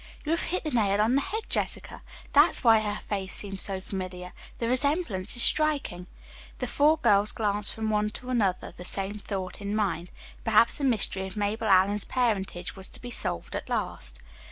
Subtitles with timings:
[0.25, 2.01] "You have hit the nail on the head, Jessica.
[2.33, 4.33] That's why her face seemed so familiar.
[4.57, 6.07] The resemblance is striking."
[6.57, 10.09] The four girls glanced from one to another, the same thought in mind.
[10.43, 14.17] Perhaps the mystery of Mabel Allison's parentage was to be solved at last.